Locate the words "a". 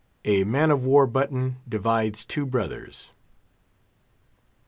0.25-0.43